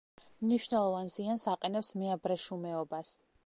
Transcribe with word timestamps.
მნიშვნელოვან 0.45 1.11
ზიანს 1.17 1.47
აყენებს 1.53 1.95
მეაბრეშუმეობას. 2.01 3.17